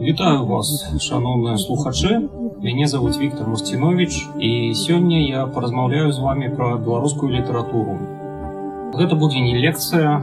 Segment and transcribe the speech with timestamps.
[0.00, 2.28] Вітаю вас шаноўныя слухачы
[2.60, 7.96] мяне зовут Віктор Мусцінович і сёння я паразмаўляю з вами пра беларускую літаратуру
[8.94, 10.22] Гэта будзе не лекцыя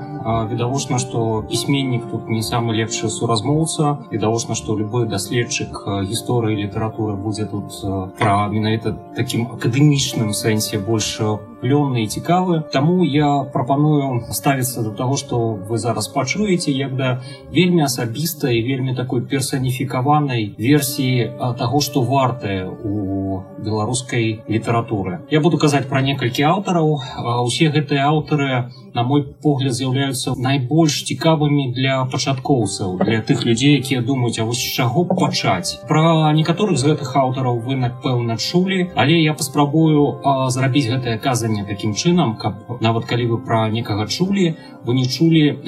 [0.52, 3.98] відавочна што пісьменнік тут не самы лепшы суразмоўца.
[4.12, 7.76] Відавочна што любой даследчык гісторыі літаратуры будзе тут
[8.20, 11.20] пра менавіта такім акадэмічным сэнсе больш
[11.62, 15.40] плённы і цікавы Таму я прапаную ставіцца до таго што
[15.70, 17.22] вы зараз пачуеце як да
[17.52, 23.22] вельмі асабістай вельмі такой персаніфікаванай версіі таго што вартае у
[23.62, 25.20] беларускай літаратуры.
[25.30, 27.00] Я буду казаць пра некалькі аўтараў.
[27.46, 34.02] Усе гэтыя аўтары на мой погляд з'яўляюцца найбольш цікавымі для пачаткоўцаў для тых людзей якія
[34.02, 35.80] думаюць а вось чаго пачаць.
[35.88, 40.20] Пра некаторых з гэтых аўтараў вы напэўна чулі але я паспрабую
[40.50, 41.18] зрабіць гэтае
[41.52, 44.56] казанне такім чынам каб нават калі вы пра некага чулі
[44.86, 45.60] вы не чулі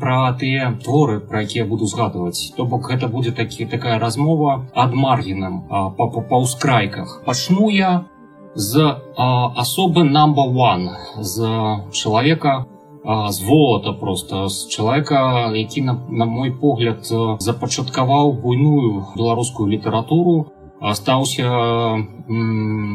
[0.00, 4.94] пра тыя творы пра якія буду згадваць то бок гэта будзе такі такая размова ад
[4.94, 7.22] маргінам па па ўскрайках.
[7.26, 8.06] Пачну я
[8.54, 10.88] з асобы number one
[11.20, 11.44] з
[11.92, 12.64] чалавека
[13.04, 17.06] з волата просто з чалавека які на, на мой погляд
[17.38, 20.46] запачаткаваў буйную беларускую літаратуру
[20.80, 21.48] стаўся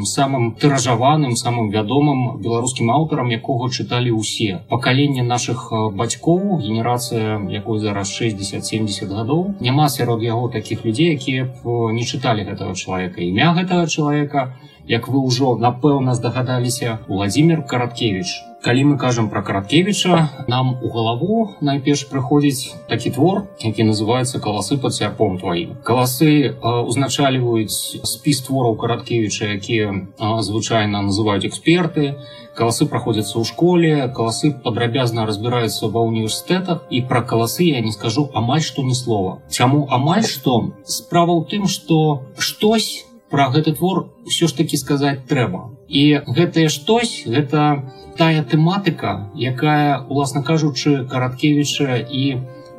[0.05, 4.61] самым тыражаваным самым вядомым беларускім аўтарам якога чыталі ўсе.
[4.69, 9.55] Пакаленне наших бацькоў генерацыя якой зараз 60-70 гадоў.
[9.59, 13.21] Няма сярод яго таких людзей якія б не чыталі гэтага чалавека.
[13.21, 14.53] Імя гэтага чалавека
[14.87, 21.57] як вы ўжо напэўна здагадаліся владимир караткевич калі мы кажам про караткевича нам у галаву
[21.61, 29.57] найперш прыходзіць такі твор які называется каласы под сярпом твоим каласы узначальваюць спіс твораў караткевича
[29.57, 30.05] якія
[30.41, 32.15] звычайна называюць эксперты.
[32.55, 38.29] Каласы праходзяцца ў школе каласы падрабязна разбіраюцца ва універсітэтах і пра каласы я не скажу
[38.35, 39.39] амаль што ні слова.
[39.49, 40.75] Чаму амаль што?
[40.83, 46.03] Справа ў тым што штось про гэты твор ўсё ж таки сказаць трэба і
[46.37, 47.83] гэтае штось гэта
[48.17, 49.11] тая тэматыка
[49.51, 52.25] якая уласна кажучы караткевіча і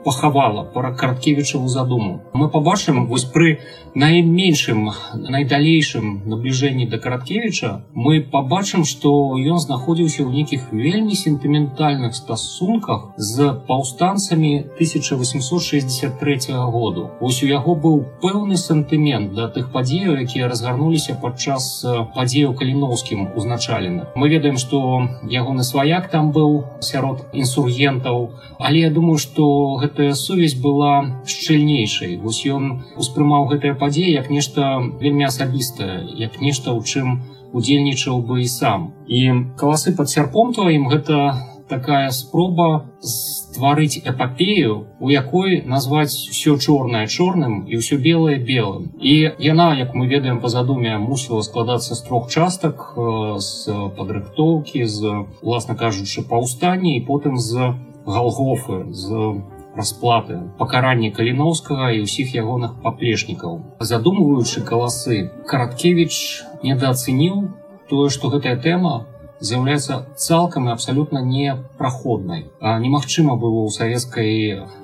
[0.04, 2.22] пахавала пара караткевічаву задуму.
[2.32, 3.58] Мы побачым вось пры
[3.94, 13.12] найменшым найдалейшым набліжэнні да караткевіча мы побачым што ён знаходзіўся ў нейкіх вельмі сентыментальных стасунках
[13.16, 16.38] з паўстанцамі 1863
[16.72, 17.10] году.
[17.20, 21.84] Ось у яго быў пэўны сантымент да тых падзеяў якія разгарнуліся падчас
[22.16, 24.16] падзеяў каліноўскім узначаленых.
[24.16, 30.56] Мы ведаем што ягоны сваяк там быў сярод інсургентаў але я думаю что гэтая сувязь
[30.56, 32.16] была шчыльнейшай.
[32.16, 37.20] Вось ён успрымаў гэтае падзеі як нешта вельмі асабістае як нешта ў чым
[37.52, 38.96] удзельнічаў бы і сам.
[39.04, 41.36] І каласы под сярпом тваім гэта
[41.68, 48.96] такая спроба стварыць эпапею у якой назваць все чорнае чорным і ўсё белое белым.
[48.96, 55.00] І яна як мы ведаем по задуме мусіла складацца з трох частак з падрыхтоўкі з
[55.44, 57.76] уласна кажучы паўстанні і потым з
[58.08, 59.36] галгофы з
[59.76, 63.80] расплаты пакаранне каліноўскага і ўсіх ягоных паплечнікаў.
[63.80, 67.48] Задумваючы каласы караткевич недаацэніў
[67.88, 68.94] тое што гэтая тэма
[69.42, 74.30] з'яўляецца цалкам і абсалютна непраходнай немагчыма было ў савецкай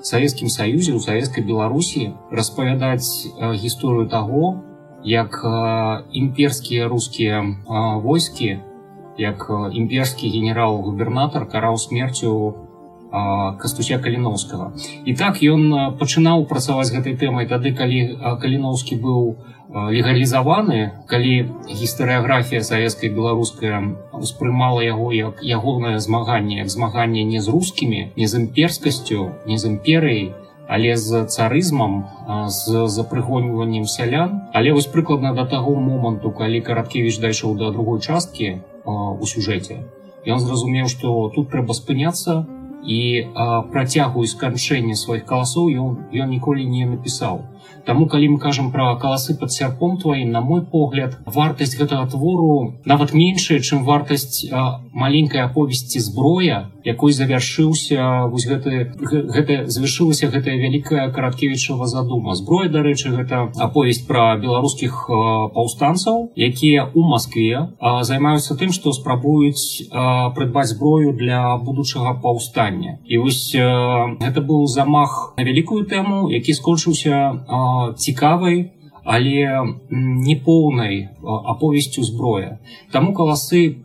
[0.03, 4.59] савецкім саюзе у савецкай беларусі распавядаць гісторыю таго
[5.03, 5.39] як
[6.21, 7.43] імперскія рускія
[8.03, 8.59] войскі
[9.19, 12.33] як імперскі генерал-губернатар караў смерцю
[13.11, 14.71] кастуся каліноўскага
[15.05, 18.01] і так ён пачынаў працаваць гэтай тэмай тады калі
[18.41, 19.21] каліноўскі быў
[19.69, 21.33] легалізаваны калі
[21.69, 23.81] гістарыяграфія савецкай беларуская
[24.13, 29.73] успрымала яго як ягонае змаганне як змаганне не з рускімі не з імперскасцю не з
[29.73, 30.33] імперыяй
[30.69, 32.05] але з царызмам
[32.45, 34.45] з запрыгоньваннем сялян.
[34.53, 39.81] Але вось прыкладна да таго моманту калі караткевич дайшоў да другой часткі у сюжэце
[40.29, 42.45] ён зразумеў што тут трэба спыняцца
[42.83, 43.27] і
[43.71, 47.43] працягу і сканчэння сваіх каласоў ён, ён ніколі не напісаў.
[47.85, 52.75] Таму калі мы кажам пра каласы пад сярпом тваім, на мой погляд, вартасць гэтага твору
[52.85, 54.45] нават меншая, чым вартасць
[54.93, 62.35] маленькай аповесці зброя, якой завяршыўся вось гэты гэта завяршылася гэтая вялікая караткевічава задума.
[62.35, 65.05] Зброя дарэчы гэта аповесць пра беларускіх
[65.55, 69.89] паўстанцаў якія у москве займаюцца тым што спрабуюць
[70.35, 72.99] прыдбаць зброю для будучага паўстання.
[73.05, 77.45] І вось гэта быў замах на вялікую тэму які скончыўся
[77.97, 78.71] цікавай
[79.09, 82.59] але не поўнай аповесцю зброя.
[82.91, 83.81] Таму каласы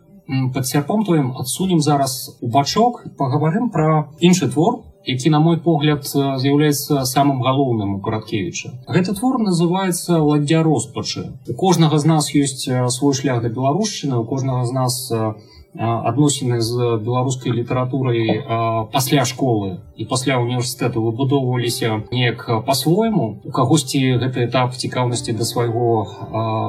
[0.53, 6.05] под сярпом твоім адсунем зараз у бачок паговорым про іншы твор які на мой погляд
[6.05, 12.65] з'яўляецца самым галоўным у караткевіча гэты твор называется ладдзя роспачы у кожнага з нас ёсць
[12.65, 14.97] свой шлях да беларушчыны у кожнага з нас
[15.79, 18.43] адносіны з беларускай літаратурай
[18.91, 26.07] пасля школы і пасля універсітэту выбудоўваліся неяк по-свойму у кагосьці гэты этап цікаўнасці да свайго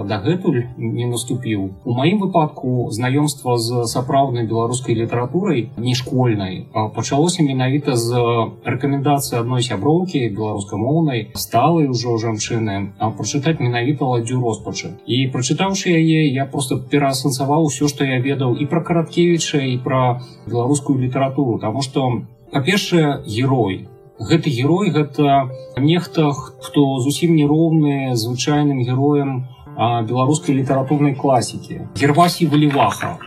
[0.06, 1.70] дагэтуль не наступіў.
[1.84, 8.14] У маім выпадку знаёмства з сапраўднай беларускай літаратурай не школьнай пачалося менавіта з
[8.64, 14.94] рэкамендацыі адной сяброўкі беларускамоўнай сталай ужо жанчыны прачытаць менавіта ладдзю роспачы.
[15.06, 20.20] І прачытаўшы яе я просто пераасэнсаваў усё што я ведаў і пра караткевіча і пра
[20.48, 23.88] беларускую літаратуру таму што па-першае герой.
[24.16, 29.44] Гэты герой гэта нехта хто зусім нероўны звычайным героем
[29.76, 31.92] беларускай літаратурнай класікі.
[32.00, 33.20] Гервасі валіваха.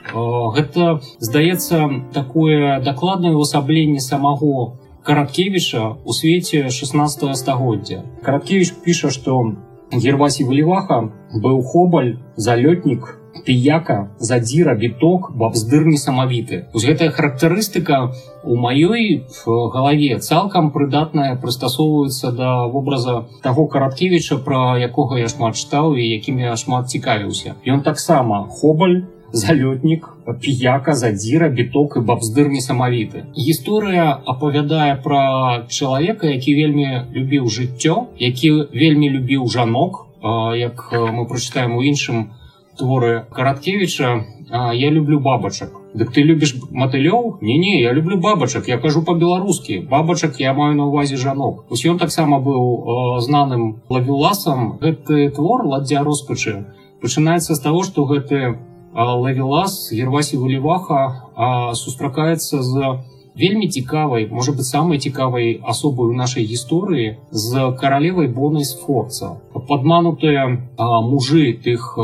[0.58, 8.02] Гэта здаецца такое дакладнае ўвасабленне самого караткевіча у свеце 16 стагоддзя.
[8.26, 9.54] Караткевич піша што
[9.94, 18.02] гервасі валіваха быў хобаль залётнік піяка задзіра біток бабздыр несамавіты ось гэтая характарыстыка
[18.44, 25.96] у маёй галаве цалкам прыдатная прыстасоўваецца да вобраза таго караткевіча пра якога я шмат чытаў
[25.96, 27.56] і якім я шмат цікавіўся.
[27.66, 29.02] Ён таксама хобаль
[29.32, 30.08] залётнік
[30.42, 35.22] піяка задзіра біток і бабздыр несамавіты гісторыя апавядае пра
[35.70, 40.06] чалавека які вельмі любіў жыццё які вельмі любіў жанок
[40.58, 42.26] як мы прачытаем у іншым
[42.80, 44.26] творы караткевича
[44.74, 49.80] я люблю бабачак дык ты любіш матылёў не не я люблю бабачак я кажу по-беларускі
[49.92, 55.66] бабачак я маю на увазе жанок ось ён таксама быў э, знаным лавіласам гэты твор
[55.66, 56.66] ладдзя роспачы
[57.02, 58.58] пачынаецца з таго што гэты
[58.96, 62.98] лавілас гервасі валіваха сустракаецца з
[63.40, 69.38] вельмі цікавай можа быть самай цікавай асобай у нашай гісторыі з каралевай бонай сфорца
[69.68, 70.46] падманутыя
[70.78, 71.98] мужы тых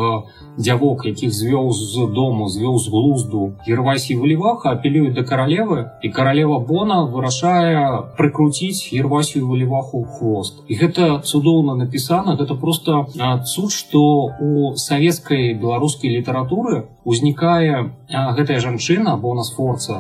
[0.58, 3.54] дзявок якіх звёў з дому звёў з глузду.
[3.68, 10.64] Гервасі валіваха апелююць да каралевы і каралева бона вырашае прыкруціць гервасію валіваху хвост.
[10.68, 13.06] І гэта цудоўна напісана гэта просто
[13.46, 14.02] цуд што
[14.40, 19.98] у савецкай беларускай літаратуры узнікае гэтая жанчына бонасфорца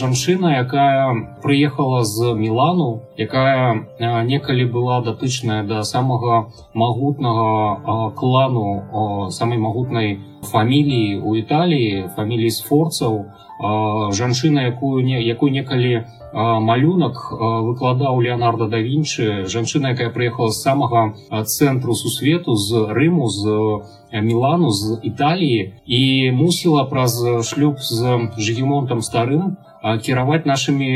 [0.00, 3.86] жанчына якая прыехала з мілану якая
[4.30, 10.20] некалі была датычная да самага магутнага клану самай магутнай
[10.52, 13.26] фаміліі у італіі фаміліі сфорцаў
[13.60, 21.14] жанчына якую не якой некалі малюнак выкладаў леонардо да вінчы жанчына якая прыехала з самага
[21.44, 23.44] цэнтру сусвету з рыму з
[24.12, 27.16] мілану з італіі і мусіла праз
[27.48, 30.90] шлюб з жгемонтам старым кіраваць нашымі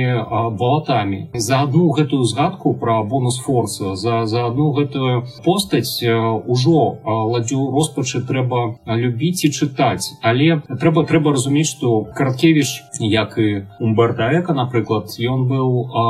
[0.58, 1.28] балатамі.
[1.34, 8.22] За одну гэтую згадку про бонус форса за за одну гэтую постаць ужо ладдзю роспачы
[8.26, 10.12] трэба любіць і чытаць.
[10.22, 15.68] Але трэба трэба разумець что караткевич як і умбердаэка напрыклад ён быў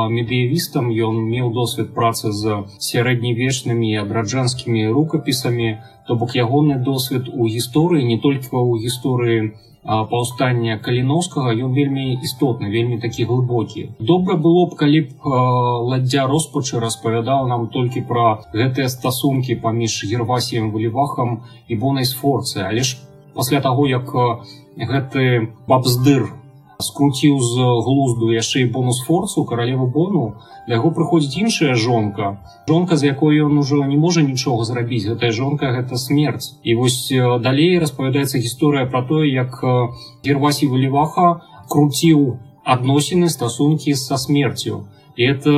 [0.09, 5.77] медыявістам ён меў досвед працы з сярэднявечнымі адраджанскімі рукапісамі
[6.07, 9.53] то бок ягоны досвед у гісторыі не толькі ў гісторыі
[9.83, 13.89] паўстання каліновскага ён вельмі істотны вельмі такі глыбокі.
[13.99, 15.09] Добра было б калі б
[15.91, 22.85] ладдзя роспачы распавядаў нам толькі пра гэтыя стасункі паміж гервасіем валівахам і бонай сфорцы але
[22.85, 23.01] ж
[23.33, 24.13] пасля таго як
[24.77, 26.40] гэты бабздыр
[26.81, 30.33] скруціў з глузду яшчэ і бонус форсу каралеву бону
[30.67, 35.07] для яго прыходзіць іншая жонка жонка з якой ён ужо не можа нічога зрабіць.
[35.09, 36.53] Гэтая жонка гэта смерць.
[36.63, 37.11] І вось
[37.41, 39.59] далей распавядаецца гісторыя про тое як
[40.23, 44.85] гервасі валіваха круціў адносіны стасункі са смерцю.
[45.17, 45.51] І это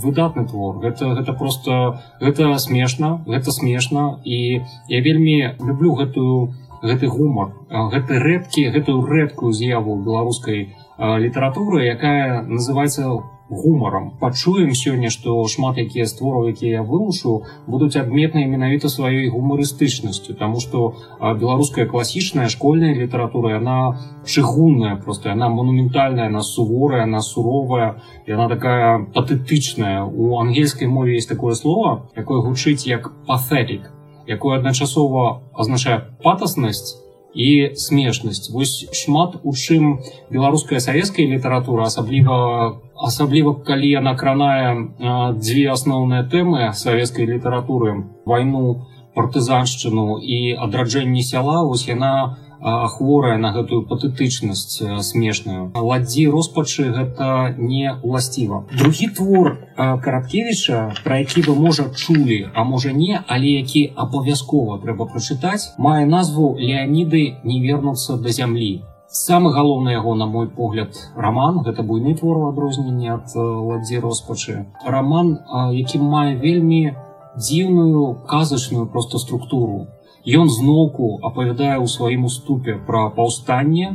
[0.00, 0.80] выдатны твор.
[0.80, 4.20] Гэта гэта просто гэта смешна гэта смешна.
[4.24, 6.54] І я вельмі люблю гэтую
[6.84, 7.52] гэты гумар
[7.92, 13.08] гэты рэдкі гэтую рэдкую з'яву беларускай літаратуры якая называется
[13.48, 20.34] гумаром пачуем сёння што шмат якія створы якія я вывушу будуць адметныя менавіта сваёй гумарыстычнасцю
[20.34, 28.00] тому что беларуская класічная школьная літаратура яна чыгунная просто яна монументальная на суворая на суровая
[28.26, 30.04] яна такая патэтычная.
[30.04, 33.90] У ангельскай мове есть такое слово якое гучыць як пафетик
[34.28, 36.96] якое адначасова азначае патаснасць
[37.34, 38.50] і смешнасць.
[38.50, 40.00] Вось шмат у чым
[40.30, 44.94] беларуская савецкая літаратура асабліва асабліва калі яна кранае
[45.42, 53.84] дзве асноўныя тэмы савецкай літаратуры вайну партызаншчыну і адраджэнне сяла вось яна хворая на гэтую
[53.88, 55.70] патэтычнасць смешную.
[55.76, 62.92] Ладдзі роспачы гэта не уласціва другі твор караткевича про які вы можа чулі а можа
[62.92, 69.94] не але які абавязкова трэба прачытаць мае назву леоніды не вернуцца до зямлі самы галоўны
[69.94, 74.66] яго на мой погляд роман гэта буйны твор у адрозненне ад ладдзі роспачы
[74.96, 75.38] роман
[75.72, 76.94] які мае вельмі
[77.36, 79.86] дзіўную казачную просто структуру
[80.24, 83.88] Ён зноўку апавядае ў сваім уступе пра паўстанне,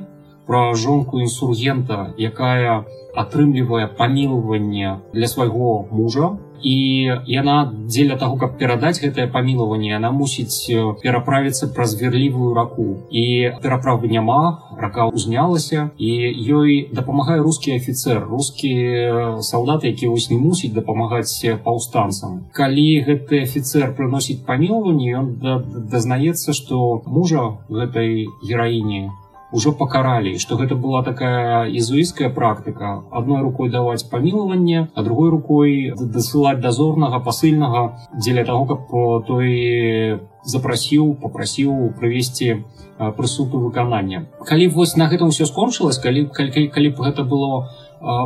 [0.45, 2.85] пра жонку інсургента, якая
[3.17, 6.37] атрымлівае памілванне для свайго мужа.
[6.63, 6.75] І
[7.27, 10.69] яна дзеля таго, каб перадаць гэтае памілаванне, яна мусіць
[11.03, 13.05] пераправіцца праз верлівую раку.
[13.11, 16.11] І пераправы няма, рака ўзнялася і
[16.59, 18.73] ёй дапамагае рускі афіцэр, рускі
[19.41, 22.45] салдат, які вось не мусіць дапамагаць паўстанцам.
[22.53, 25.25] Калі гэты афіцэр прыносіць памілванне, ён
[25.91, 29.09] дазнаецца, што мужа гэтай гераіне
[29.51, 33.03] ўжо пакаралі што гэта была такая езуіцкая практыка.
[33.11, 41.15] Адной рукой даваць памілаванне а другой рукой дасылаць дазорнага пасыльнага дзеля таго каб той запрасіў
[41.21, 42.63] попрасіў прывесці
[43.17, 47.69] прысуду выканання калі вось на гэтым все скончылось калі калі, калі б гэта было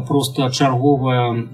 [0.07, 1.47] просто чарговае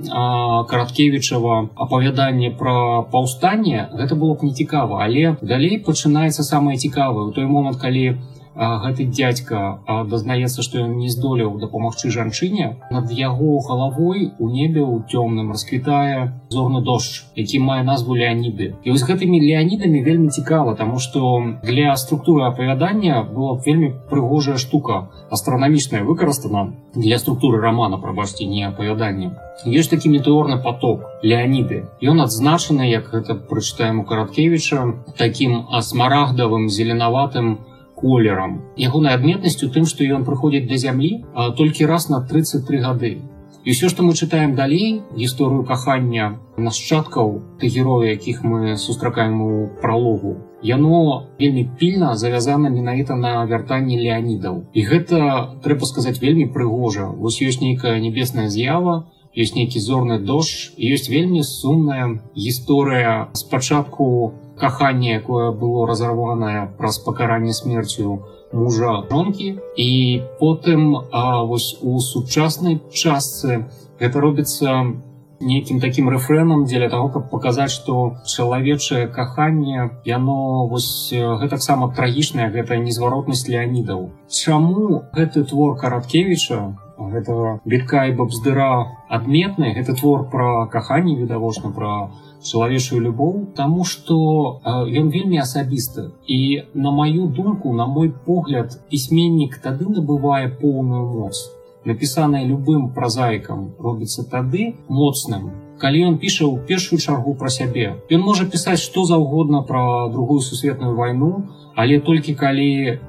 [0.68, 7.30] караткевічава апавяданне пра паўстанне гэта было б не цікава але далей пачынаецца самае цікавае.
[7.30, 9.80] У той момант калі у гэты дядька
[10.10, 16.34] дазнаецца што ён не здолеў дапамагчы жанчыне над яго галавой у небе ў цёмным расквітае
[16.50, 18.76] зорны дождж які мае назву леаніды.
[18.84, 25.10] І вось гэтымі леанідамі вельмі цікава тому что для структуры апавядання была вельмі прыгожая штука
[25.30, 29.32] астранамічная выкарыстана для структуры романа прабачце не апавяданне
[29.66, 31.84] ёсць такі метэорны поток леаніды.
[32.02, 34.84] Ён адзначаны як гэта прычытаем у караткевіча
[35.18, 37.60] таким асмарагдавым зеленаватым
[38.00, 38.62] колерам.
[38.78, 41.12] Ягонай адметнасцю тым, што ён прыходзіць да зямлі
[41.60, 43.14] толькі раз на 33 гады.
[43.66, 49.68] І ўсё, што мы чытаем далей гісторыю кахання нашчадкаў ты героя, якіх мы сустракаем у
[49.82, 50.38] пралогу.
[50.64, 54.64] Яно вельмі пільна завязана менавіта на вяртанні леанідаў.
[54.74, 55.20] І гэта
[55.64, 57.12] трэба сказаць вельмі прыгожа.
[57.12, 65.14] Вось ёсць нейкая небесная з'ява, ёсць нейкі зорны дождж, ёсць вельмі сумная гісторыя спачатку каханне
[65.16, 69.60] якое было разарванае праз пакаранне смерцю мужа жонкі.
[69.78, 73.66] І потым а, вось у сучаснай частцы
[74.00, 75.00] гэта робіцца
[75.40, 82.80] нейкім таким рэфрэнам дзеля того каб паказаць што чалавечае каханне яно вось гэтаксама трагічная гэтая
[82.84, 84.12] незваротнасць леанідаў.
[84.28, 86.60] Чаму гэты твор караткевіча
[87.00, 92.12] гэтага бітка і бабздыра адметны гэты твор пра каханне відавочна пра
[92.44, 94.18] чалавечую любоў тому что
[94.66, 101.60] ён вельмі асабісты і на маю думку на мой погляд пісьменнік тады набывае поўную моц
[101.86, 105.52] напісаная любым празаікам робіцца тады моцным.
[105.80, 110.44] Калі ён піша ў першую чаргу пра сябе ён можа пісаць што заўгодна пра другую
[110.44, 111.32] сусветную вайну
[111.76, 113.00] але толькі калі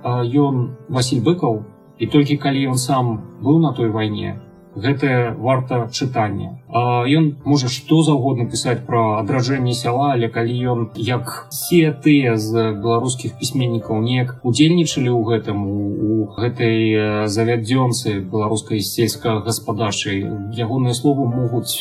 [0.46, 1.64] ён Васіль быкаў
[1.98, 3.10] і толькі калі ён сам
[3.42, 4.38] быў на той вайне
[4.82, 6.56] гэтае варта чытання.
[6.70, 12.72] Ён можа што заўгодна пісаць пра адраджэнне сяла але калі ён як все тыя з
[12.84, 21.74] беларускіх пісьменнікаў неяк удзельнічалі ў гэтым у гэтай завядзёнцы беларускай сельска-гаспадарчай ягоныя словы могуць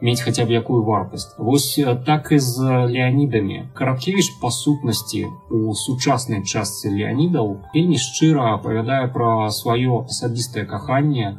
[0.00, 1.34] мець хаця б якую вартасць.
[1.38, 3.66] Вось так і з леанідамі.
[3.74, 11.36] Караткевіч па сутнасці у сучаснай частцы леанідаў вельмі шчыра апавядае пра сваё асабістае каханне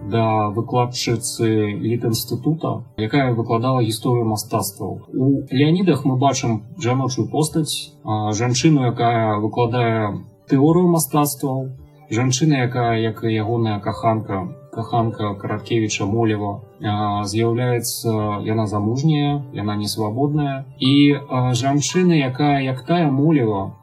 [0.00, 5.08] да выкладчыцы літінстытута, якая выкладала гісторыю мастацтваў.
[5.12, 11.74] У Леанідах мы бачым жаночую постаць, жанчыну, якая выкладае тэорыю мастацтваў,
[12.10, 20.64] жанчына, якая як ягоная каханка, каханка караткевіча молева з'яўляецца яна замужняя, яна не свабодная.
[20.78, 21.18] І
[21.52, 23.74] жанчына, якая як тая молева,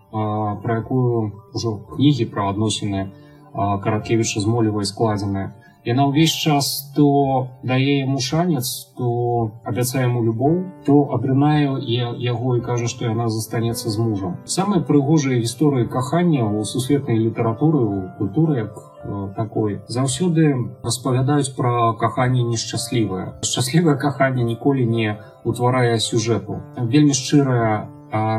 [0.63, 3.11] пра якую ўжо кнігі пра адносіны
[3.53, 5.51] караткевіча з молевай складзеныя,
[5.85, 9.07] яна ўвесь час то дае яму шанец то
[9.63, 14.37] абяцае яму любоў то адрынаю яго і кажа што яна застанецца з мужам.
[14.45, 18.73] Самыя прыгожыя гісторыі кахання ў сусветнай літаратуры у культуры як
[19.37, 23.37] такой заўсёды распавядаюць пра каханне нешчаслівае.
[23.45, 26.61] Шчаслівае каханне ніколі не утварае сюжэту.
[26.77, 27.87] Вельмі шчырая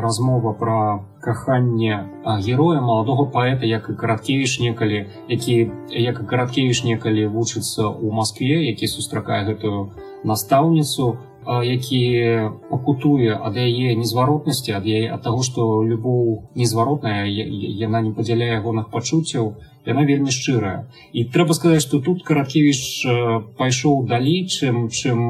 [0.03, 0.79] размова пра
[1.21, 2.09] каханне
[2.45, 5.55] героя маладога паэта як і караткевіш некалі які
[5.89, 9.91] як караткевіш некалі вучыцца ў Маскве які сустракае гэтую
[10.23, 11.17] настаўніцу
[11.47, 12.01] які
[12.69, 18.89] пакутуе ад яе незваротнасці ад яе ад таго што любоў незваротная яна не падзяляе ягоных
[18.91, 19.55] пачуццяў
[19.87, 20.87] яна вельмі шчырая.
[21.13, 23.07] І трэба сказаць што тут караткевіч
[23.59, 25.23] пайшоў далей чым чым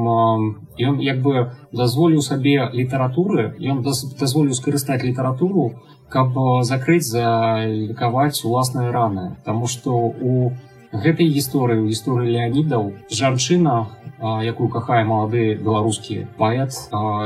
[0.90, 5.70] ён як бы дазволіў сабе літаратуры ён дазволіў скарыстаць літаратуру
[6.08, 6.32] каб
[6.64, 9.36] закрыць залікаваць уласныя раны.
[9.44, 10.52] Таму што у
[10.92, 13.86] гэтай гісторыі у гісторыі леанідаў жанчына
[14.18, 16.74] якую кахае малады беларускі паэт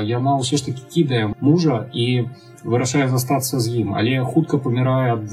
[0.07, 2.29] яна ўсё ж таки кідае мужа і
[2.65, 3.95] вырашае застацца з ім.
[3.95, 5.27] Але хутка памірае ад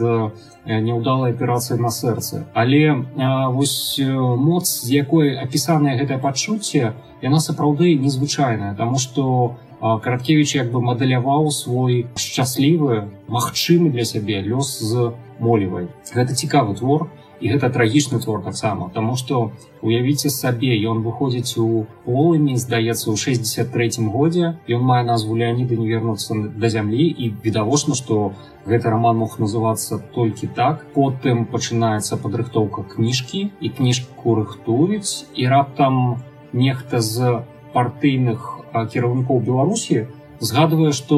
[0.66, 2.46] няўдалай аперацыі на сэрцы.
[2.54, 3.06] Але
[3.54, 10.82] вось моц з якой апісанае гэтае пачуцце яна сапраўды незвычайная тому что караткевич як бы
[10.82, 15.88] мадэляваў свой шчаслівы магчымы для сябе лёс з молевай.
[16.14, 17.08] Гэта цікавы твор
[17.42, 23.16] і гэта трагічны твор таксама Таму што уявіце сабе ён выходзіць у полымі здаецца ў
[23.16, 28.34] 63 годзе ён мае назву леаніды не вернуцца да зямлі і відавочна што
[28.70, 30.86] гэты роман мог называцца толькі так.
[30.94, 36.22] Потым пачынаецца падрыхтоўка кніжкі і кніжку рыхтуюць і раптам
[36.54, 37.42] нехта з
[37.74, 38.60] партыйных
[38.94, 40.06] кіраўнікоў беларусі
[40.40, 41.18] згадвае што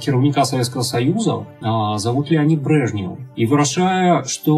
[0.00, 1.36] кіраўніка савецкага саюза
[1.98, 4.54] завут леонид брэжнеў і вырашае што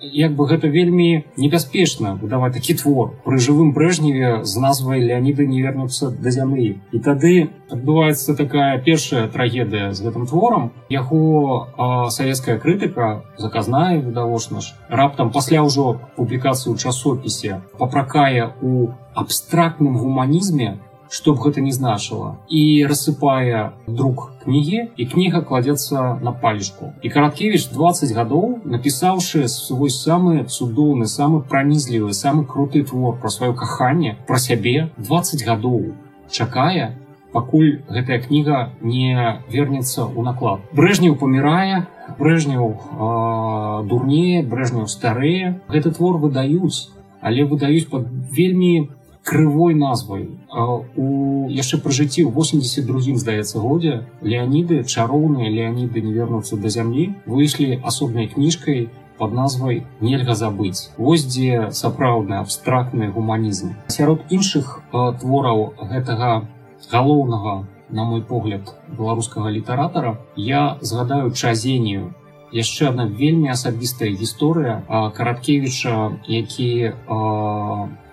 [0.00, 3.14] як бы гэта вельмі небяспечна выдаваць такі твор.
[3.24, 7.34] Пры жывым брэжневе з назвай леоніды не вернуцца да зямлі і тады
[7.70, 10.70] адбываецца такая першая трагедыя з гэтым творам.
[10.90, 19.96] Яго савецкая крытыка заказная відавочна ж раптам пасля ўжо публікацыі ў часопісе папракае у абстрактным
[19.96, 20.76] гуманізме
[21.10, 22.36] што б гэта не значыла.
[22.48, 26.92] І рассыпае друг кнігі і кніга кладзецца на палічку.
[27.02, 33.54] І караткевич 20 гадоў напісаўшы свой самы цудоўны самы пранізлівы самы круты твор про сваё
[33.54, 35.94] каханне про сябе 20 гадоў
[36.30, 36.96] чакае
[37.32, 39.12] пакуль гэтая кніга не
[39.50, 40.60] вернецца ў наклад.
[40.72, 41.86] Брэжнеў памірае
[42.18, 46.88] брэжнеў дурнее брэжнеў старые гэты твор выдаюць
[47.20, 48.88] але выдаюць под вельмі
[49.26, 51.06] крывой назвай у
[51.50, 57.80] яшчэ пры жыцці ў 82 здаецца годзе леаніды чароўныя леаніды не вернуцца да зямлі выйшлі
[57.82, 58.86] асобнай кніжкай
[59.18, 63.74] под назвай нельга забыць вось дзе сапраўдны абстрактны гуманізм.
[63.88, 66.46] Сярод іншых твораў гэтага
[66.92, 72.14] галоўнага на мой погляд беларускага літаратара я згадаю чазенію
[72.54, 74.82] яшчэ одна вельмі асабістая гісторыя
[75.18, 75.96] караткевіча
[76.30, 76.70] які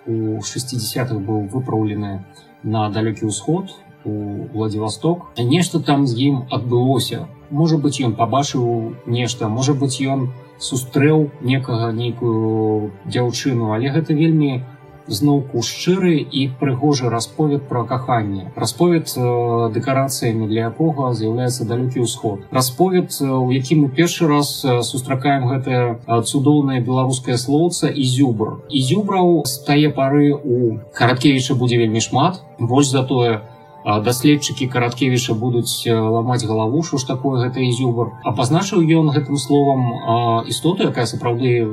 [0.08, 2.26] у у 60-х быў выпраўлены
[2.64, 3.72] на далёкі ўсход
[4.06, 5.32] у владивосток.
[5.38, 11.92] Нешта там з ім адбылося можа быть ён побачыў нешта можа быть ён сустрэў некага
[11.94, 14.64] нейкую дзяўчыну але гэта вельмі
[15.08, 18.52] зноўку шчыры і прыгожы расповед пра каханне.
[18.56, 22.48] Расповед э, дэкарацыямі для якога з'яўляецца далёкі ўсход.
[22.52, 29.44] Расповед у якім мы першы раз сустракаем гэтае цудоўнае беларускае слоўца і зюбр і зюбраў
[29.46, 32.42] з тае пары у караткевіча будзе вельмі шмат.
[32.60, 33.53] Больш затое у
[33.86, 38.16] даследчыкі караткевіча будуць ламаць галаву що ж такое гэта ізюбар.
[38.24, 41.68] А пазначыў ён гэтым словам істоту якая сапраўды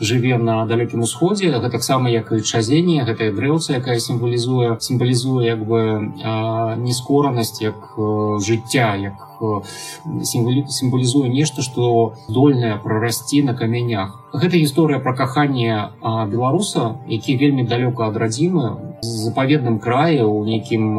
[0.00, 1.50] жыве на далёкім усходзе.
[1.58, 5.80] Гэтаксама як і чазенне гэтая дрэўца якая сімвалізуе сімвалізуе як бы
[6.78, 7.98] нескоранасць як
[8.38, 9.28] жыцця як
[10.22, 18.08] сімвалізуе нешта што дольнае прарасці на камянях гэта гісторыя пра каханне беларуса які вельмі далёка
[18.08, 20.94] ад радзімы з запаведным крае у нейкім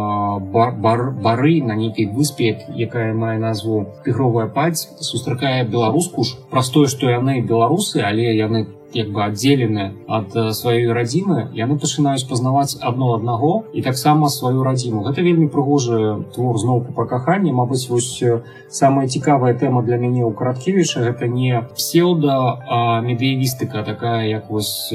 [0.53, 6.69] бар, бар, бары на нейкай выспе якая мае назву тыгровая паць сустракае беларуску ж праз
[6.73, 12.77] тое што яны беларусы але яны як бы аддзелены ад сваёй радзімы яны пачынаюць пазнаваць
[12.81, 15.03] адно аднаго і таксама сваю радзіму.
[15.05, 18.23] Гэта вельмі прыгожы твор зноўку па каханні Мабыць вось
[18.69, 24.93] самая цікавая тэма для мяне ў караткевіча гэта не псеўда медыявістыка такая як вось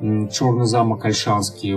[0.00, 1.76] чорны замак альшанскі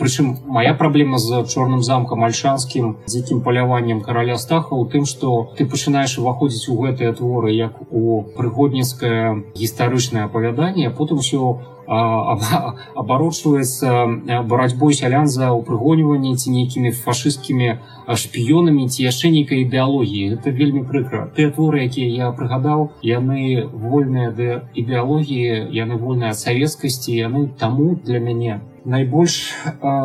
[0.00, 5.68] прычым моя праблема з чорным замкам альшанскім дзікім паляваннем караля стаха у тым что ты
[5.68, 11.60] пачынаеш уваходзіць у гэтыя творы як у прыгодніцкае гістарычнае апавяданне потым все
[11.90, 17.82] абарочваецца барацьбой сялян за упрыгоньванне ці нейкімі фашысцкімі
[18.22, 24.30] шпіёнамі ці яшчэ нейкай ідэалогіі это вельмі прыкра тыя творы якія я прыгадаў яны вольныя
[24.30, 29.50] да ідэалогіі яны вольныя савецкасці яны таму для мяне найбольш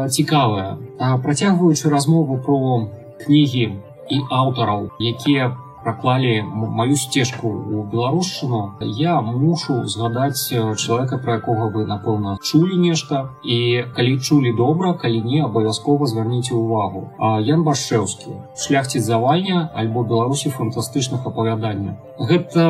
[0.10, 0.82] цікавая
[1.22, 2.90] працягваючы размову про
[3.22, 3.78] кнігі
[4.10, 11.86] і аўтараў якія праклалі маю сцежку у беларушчыну я мушу згадаць чалавека про якога вы
[11.86, 13.30] напэўна чулі нешта.
[13.46, 17.06] І калі чулі добра калі не абавязкова звярніце увагу
[17.46, 22.66] ян башэўскі шляхці завальня альбо беларусі фантастычных апавядання гэта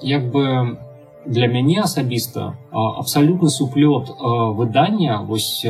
[0.00, 0.78] як бы
[1.26, 4.08] для мяне асабіста абсалютны суплёт
[4.56, 5.66] выдання вось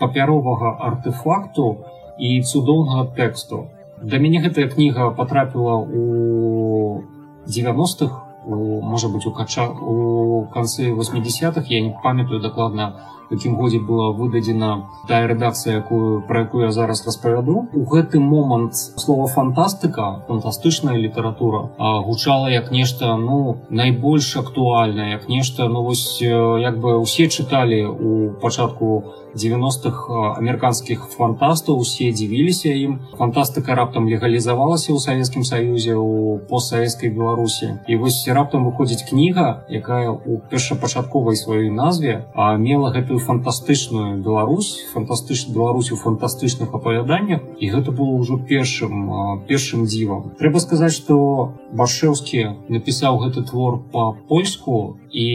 [0.00, 1.76] папяровага артефакту
[2.18, 3.66] і цудоўнага тэксту
[4.02, 7.04] да мяне гэтая кніга потрапіла у
[7.46, 12.94] 90-х можа быть у кача у канцы 80-х я не памятаю дакладна
[13.30, 18.74] якім годзе была выдадзена тая рэдакцыя якую про якую я зараз распавяду у гэты момант
[18.74, 26.78] слова фантастыка фантастычная літаратура гучала як нешта ну найбольш актуальна як нешта ну вось як
[26.78, 34.92] бы усе чыталі у пачатку у 90-х амерыканскіх фантастаў усе дзівіліся ім фантастыка раптам легалізавалася
[34.92, 41.70] ў савецкім саюзе у постсавецкай беларусі і вось раптам выходзіць кніга якая у першапачатковай сваёй
[41.70, 47.40] назве а мела гэтую фантастычную Беларусь фантастыч Беларусь у фантастычных апавяданнях.
[47.58, 50.34] І гэта было ўжо першым першым дзівам.
[50.38, 55.26] Трэба сказаць что башэўскі напісаў гэты твор по-польску і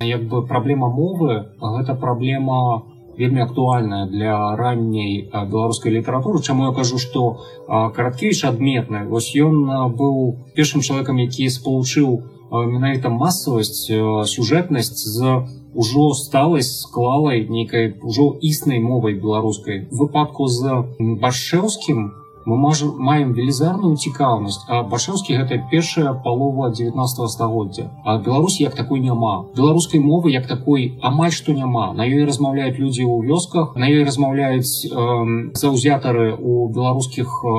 [0.00, 6.71] як бы праблема мовы гэта праблема у вельмі актуальная для ранняй беларускай літаратуры чаму я
[6.71, 13.87] кажу что караткевич адметны вось ён быў першым чалавекам які спалучыў менавіта масавасць
[14.35, 15.35] сюжэтнасць з
[15.73, 23.32] ужо сталасць склалай нейкай ужо існай мовай беларускай выпадку з башэўскім у мы можем маем
[23.34, 29.46] велізарную цікаўнасць а башэўскі гэта першая палова 19 стагоддзя а беларусі як такой няма.
[29.56, 31.92] Беларускай мовы як такой амаль што няма.
[31.92, 37.56] На ёй размаўляюць людзі ў вёсках на ёй размаўляюць э, заўзятары у беларускіх у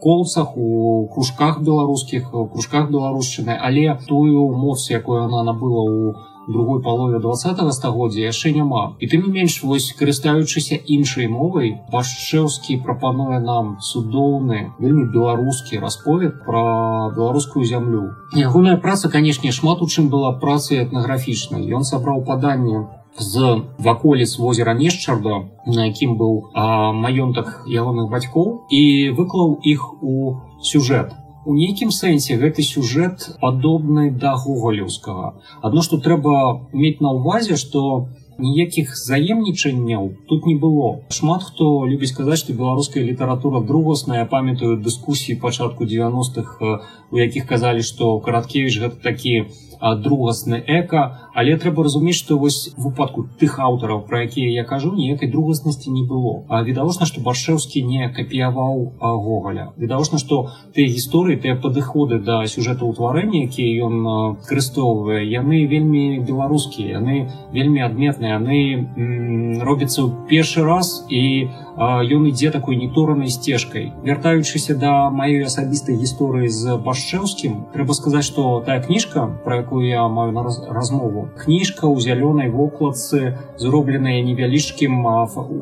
[0.00, 6.14] колцах у кружках беларускіх кружках беларушчыны але тую моц якую она набыла у
[6.48, 8.96] другой палове два стагоддзя яшчэ няма.
[8.98, 16.44] І тым не менш вось карыстаючыся іншай мовай башчэўскі прапануе нам цудоўны вельмі беларускі расповед
[16.44, 18.10] про беларускую зямлю.
[18.34, 21.66] Ягоная праца канешне шмат у чым была працай этнаграфічнай.
[21.70, 22.86] Ён сабраў паданне
[23.18, 31.12] з ваколіц возера нешчарда на якім быў маёнтак ягоных бацькоў і выклаў іх у сюжет
[31.44, 35.34] у нейкім сэнсе гэты сюжэт падобны да гоголеўскага.
[35.62, 38.08] Адно што трэба мець на ўвазе што
[38.40, 41.00] ніякіх заемнічанняў тут не было.
[41.12, 44.24] Шмат хто любіць казаць што беларуская літаратура другасная.
[44.24, 49.48] Памятаю дыскусіі пачатку 90-х у якіх казалі што караткевич гэта такі
[49.80, 55.30] другасны эка але трэба разумець што вось выпадку тых аўтараў про якія я кажу ніякай
[55.30, 56.44] другаснасці не было.
[56.48, 59.70] А відавочна што башэўскі не капіяваў гоголя.
[59.78, 63.96] Відавочна што тыя гісторыі тыя падыходы да сюжэта ўтварэння якія ён
[64.44, 71.48] скарыстоўвае яны вельмі беларускія яны вельмі адметныя яны робяцца першы раз і
[71.80, 73.92] ён ідзе такой неторанай сцежкай.
[74.04, 80.04] Вяртаючыся да маёй асабістай гісторыі з башчэўскім трэба сказаць што тая кніжка про якую я
[80.08, 84.92] маю на размову кніжка ў зялёнай вокладцы зробленая невялічкім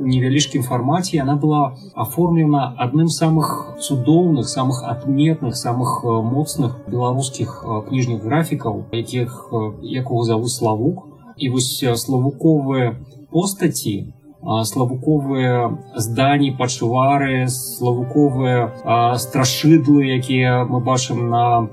[0.03, 8.91] невялічкім фармаце она была аформлена адным самых цудоўных самых адметных самых моцных беларускіх кніжных графікаў
[8.91, 11.07] якіх якого заву славук.
[11.39, 12.99] І вось славуковыя
[13.31, 18.71] постаці славуковыя здані пачувары славуковыя
[19.19, 21.67] страшыдлы якія мы бачым на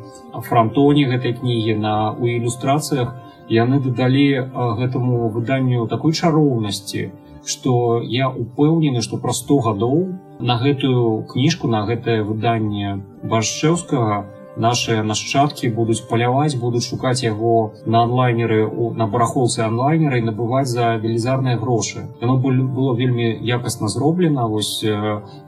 [0.49, 3.13] фронтоне гэтай кнігі на у ілюстрацыях
[3.49, 4.49] яны дадалі
[4.81, 7.11] гэтаму выданню такой чароўнасці
[7.45, 9.97] что я упэўнены что пра 100 гадоў
[10.39, 14.25] на гэтую кніжку на гэтае выданне башчэўскага
[14.57, 20.95] наши нашчадкі будуць паляваць будуць шукаць яго на онлайнеры у на барахолцы онлайнеры набываць за
[20.95, 24.83] велізарныя грошы яно было вельмі якасна зроблена вось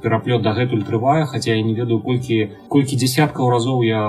[0.03, 4.01] пераплёт дагэтуль трывае хотя я не ведаю колькі колькі десяткаў разоў я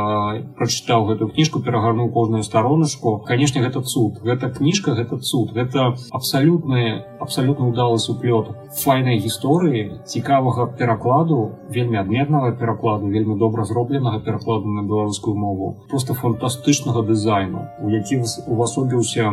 [0.59, 7.05] прачытаў гэтую кніжку перагарнуў кожную староначку канешне гэта цуд гэта кніжка гэта цуд гэта абсалютны
[7.21, 8.51] абсалютна удалы суплёт
[8.83, 15.77] файнай гісторыі цікавага перакладу вельмі адметнага перакладу вельмі добра зробленага перакладу на беларускую мову.
[15.89, 19.29] Просто фантастычнага дызайну у які увасобіўся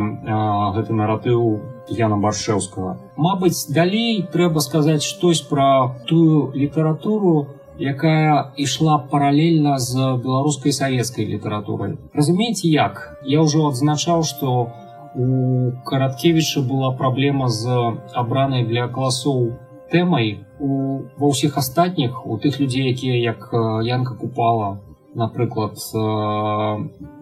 [0.76, 1.42] гэты наратыў
[1.86, 2.96] Яна баршэўскага.
[3.16, 7.46] Мабыць далей трэба сказаць штось пра тую літаратуру
[7.78, 11.96] якая ішла паралельна з беларускай савецкай літаратурай.
[12.14, 13.20] Разумееце як?
[13.22, 14.72] Я ўжо адзначаў што
[15.16, 17.68] у караткевіча была праблема з
[18.12, 19.56] абранай для класоў
[19.92, 20.40] тэмай.
[20.58, 23.52] У ва ўсіх астатніх у тых людзей якія як
[23.84, 24.80] янка купала
[25.15, 25.75] напрыклад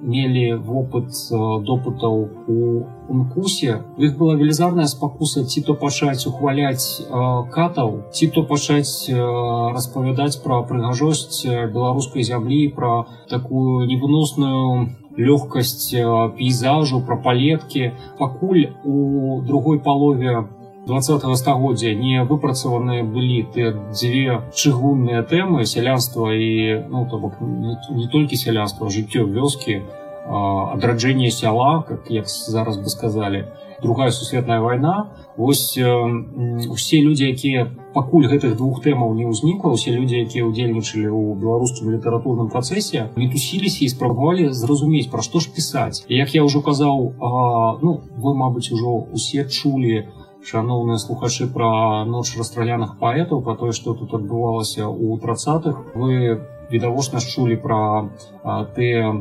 [0.01, 1.09] мелі вопыт
[1.65, 2.15] допытаў
[2.47, 7.01] у мкусе іх была велізарная спакуса ці то пачаць ухваляць
[7.55, 12.93] катаў ці то пачаць распавядаць пра прыгажосць беларускай зямлі пра
[13.33, 15.89] такую невыносную лёгкасць
[16.37, 20.45] пейзажу пра палеткі пакуль у другой палове
[20.86, 27.76] 20 стагоддзя не выпрацаваныя былі ты дзве чыгунныя тэмы сялянства і ну, то бок не,
[27.90, 29.82] не толькі сялянства жыццё вёскі
[30.26, 33.48] адраджэнне сяла как як зараз бы сказали
[33.82, 35.10] другая сусветная вайна.
[35.36, 35.84] Ось э,
[36.70, 41.90] усе людзі якія пакуль гэтых двух тэмаў не ўзнікла усе людзі якія ўдзельнічалі ў беларускім
[41.92, 46.06] літаратурным працэсе мітусіліся і спрабавалі зразумець пра што ж пісаць.
[46.08, 52.04] Як я ўжо казаў а, ну вы мабыць ужо усе чулі у шаноўныя слухачы пра
[52.08, 56.40] ноч расстраляных паэтаў про тое што тут адбывалася ў трацатых вы
[56.72, 57.80] відавочна чулі пра
[58.76, 59.14] тыя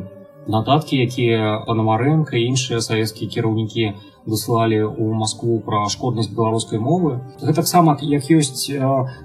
[0.47, 3.93] нататкі якія панамарэнка іншыя савецкія кіраўнікі
[4.25, 7.19] выслалі ў Маскву пра шкоднасць беларускай мовы.
[7.43, 8.71] Гэтаксама як ёсць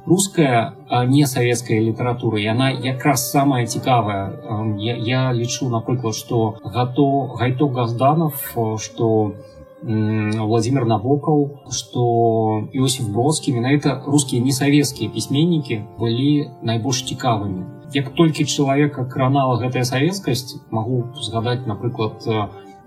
[0.07, 2.39] руская несавецкая літаратура.
[2.43, 4.35] Яна якраз самая цікавая.
[4.79, 7.07] Я, я лічу напрыклад што гато
[7.39, 8.43] гайто газданов
[8.83, 17.67] што у Владимир Набоков, что Иосиф Бродский, менавіта русские несоветские письменники были наибольш цікавыми.
[17.95, 22.21] Як толькі человека кранала гэтая советскость, могу сгадать, напрыклад,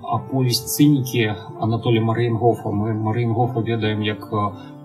[0.04, 2.70] аповесць цынікі Анатолия Марыенгофа.
[2.70, 4.28] Мы Марыенгофа ведаем як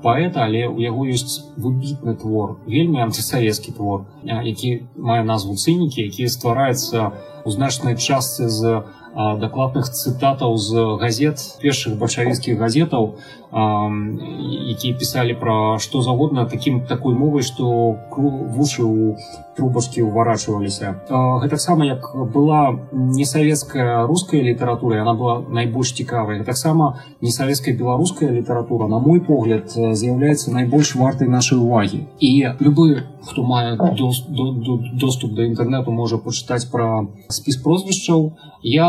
[0.02, 6.28] паэта, але у яго ёсць выбітны твор, вельмі антысавецкі твор, які мае назву цынікі, які
[6.28, 7.12] ствараецца
[7.44, 8.84] у значнай частцы з
[9.16, 13.16] дакладных цытатаў з газет першых бальшавіцкіх газетаў
[13.57, 19.16] якія пісалі пра што загодна таким такой мовай што вушы у
[19.57, 21.00] трубашкі ўварачваліся.
[21.09, 28.98] Гэтаксама як была несавецкая руская літаратура она была найбольш цікавай таксама несавецкая беларуская літаратура на
[28.98, 32.05] мой погляд з'яўляецца найбольш вартай нашай увагі.
[32.20, 38.88] І любы хто мае доступ до інтэрнету можа пачытаць пра спіс прозвішчаў я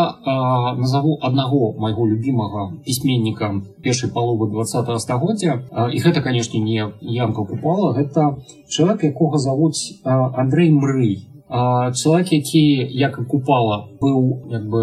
[0.78, 5.62] назову аднаго майго любимага пісьменніка першай паловы 20 стагоддзя
[5.94, 8.38] і гэта канешне не ямка купала гэта
[8.70, 11.28] чалавек якога завуць Андрей мрый.
[11.50, 14.82] Чалавек які як купала быў як бы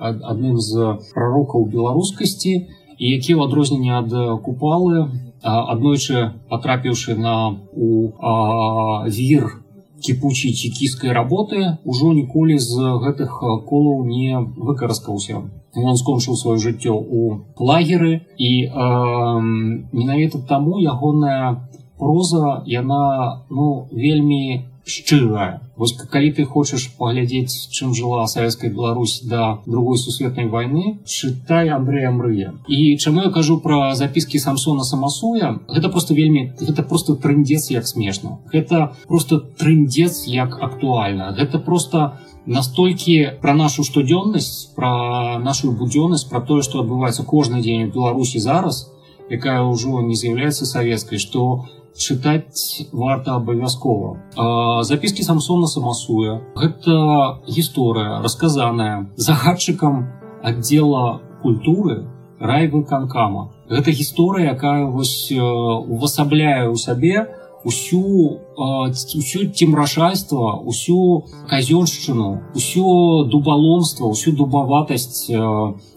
[0.00, 2.54] адным з прарокаў беларускасці
[2.98, 5.10] і які ў адрозненне ад купалы
[5.46, 7.36] аднойчы патрапіўшы на
[7.72, 8.10] у
[9.18, 9.62] вір
[10.02, 13.38] кіпучай чекійскай работы ўжо ніколі з гэтых
[13.70, 17.22] колаў не выкараскаўся он скончыў сваё жыццё у
[17.58, 18.50] лагеры і
[19.92, 28.26] менавіта таму ягоная проза яна ну вельмі шчырая вось калі ты хочаш паглядзець чым жыла
[28.30, 32.54] савецкая Беларусь да другой сусветнай войны чытай Андрея мрыя.
[32.68, 37.86] І чаму я кажу пра запіскі самсона самасуя гэта просто вельмі гэта просто трындец як
[37.86, 38.38] смешна.
[38.52, 41.34] Гэта просто трындец як актуальна.
[41.36, 47.90] Гэта просто настолькі пра нашу штодзённасць пра нашу будзённасць пра тое што адбываецца кожны дзень
[47.90, 48.86] у беларусі зараз
[49.28, 51.66] якая ўжо не з'яўляецца савецкай што
[51.98, 54.82] чытаць варта абавязкова.
[54.84, 60.06] Запіскі самсона самасуя гэта гісторыя расказаная загадчыкам
[60.42, 62.06] аддзела культуры
[62.40, 63.50] райвы канкама.
[63.68, 67.26] Гэта гісторыя якая вось увасабляе ў сабе
[67.66, 75.26] усю усю цемрашальства усю казёншчыну усё дубаломства усю дубаватасць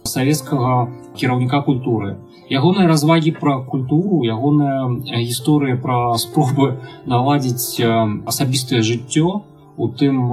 [0.03, 2.17] савецкага кіраўніка культуры
[2.49, 4.89] ягоныя развагі пра культуру ягоная
[5.21, 7.81] гісторыя пра спробы наладзіць
[8.25, 9.41] асабістае жыццё
[9.79, 10.27] у тым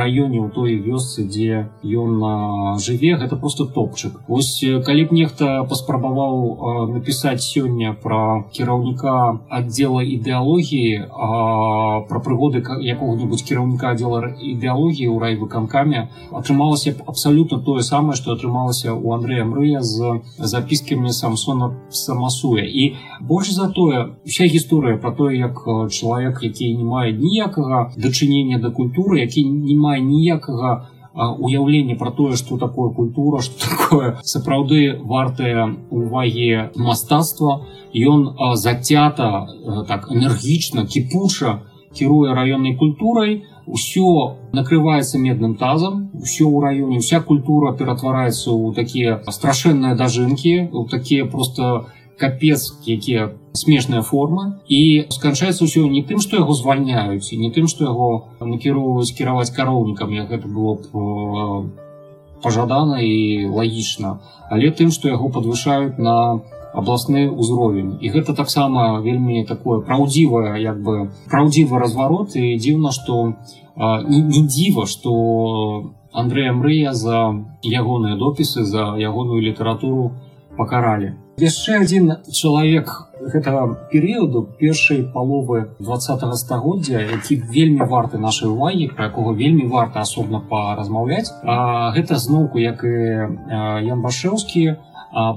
[0.00, 4.24] раёне у той вёсцы дзе ён жыве гэта просто топчык.
[4.28, 11.04] Ось калі б нехта паспрабаваў напісаць сёння пра кіраўніка аддзела ідэалогіі
[12.08, 18.96] пра прыгоды якога-нибудь кіраўніка аддзела ідэалогіі ў райвыканкаме атрымалася б абсалютна тое самае што атрымалася
[18.96, 22.64] у Андрэя мрыя з запіскамі самсона самасуя.
[22.64, 25.60] І больш за тое вся гісторыя про тое як
[25.92, 32.10] чалавек які не мае ніякага дачынення дачынення да культуры які не мае ніякага уяўлення про
[32.10, 37.64] тое что такое культура что такое сапраўды вартае увагі мастацтва.
[37.94, 39.48] Ён зацята
[39.88, 41.60] так энергічна кіпуша
[41.94, 49.22] кіруе раённай культурай усё накрываецца медным тазам усё ў раёне вся культура ператвараецца ў такія
[49.28, 51.86] страшэнныя дажынкі у такія просто
[52.18, 57.68] капец якія смешныя формы і сканчаецца ўсё не тым што яго звальняюць і не тым
[57.72, 58.08] што яго
[58.40, 61.70] накіроўваюць кіраваць кароўнікам як гэта было б
[62.42, 64.18] пажадана і лагічна
[64.50, 66.16] але тым што яго падвышаюць на
[66.76, 67.96] абласны ўзровень.
[68.04, 72.36] І гэта таксама вельмі такое праўдзівае як бы праўдзівы разварот.
[72.36, 73.32] І дзіўна што
[73.76, 80.12] не, не дзіва што Андрэя мрыя за ягоныя допісы за ягоную літаратуру
[80.56, 82.88] пакаралі яшчэ адзін чалавек
[83.20, 90.00] гэтага перыяду першай паловы два стагоддзя які вельмі варты нашай увагі пра якога вельмі варта
[90.00, 91.28] асобна паразмаўляць
[91.96, 92.96] гэта зноўку як і
[93.84, 94.76] ян башэўскі